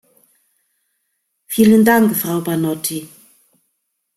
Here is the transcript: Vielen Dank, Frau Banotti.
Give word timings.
Vielen 1.45 1.85
Dank, 1.85 2.15
Frau 2.17 2.41
Banotti. 2.41 3.07